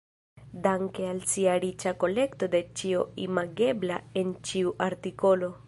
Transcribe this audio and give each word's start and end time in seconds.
Danke 0.61 1.03
al 1.09 1.19
sia 1.33 1.53
riĉa 1.65 1.93
kolekto 2.05 2.49
de 2.55 2.63
ĉio 2.81 3.05
imagebla 3.29 4.01
en 4.23 4.35
ĉiu 4.51 4.77
artikolo. 4.91 5.55